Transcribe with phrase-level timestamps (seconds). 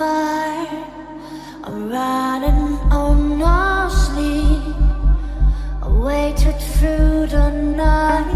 [0.00, 0.66] far.
[1.62, 2.62] I'm riding
[3.00, 4.74] on no sleep.
[5.84, 8.29] I waited through the night.